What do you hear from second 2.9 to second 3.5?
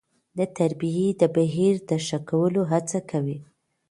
کوي.